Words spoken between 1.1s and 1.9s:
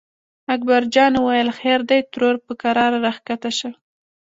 وویل: خیر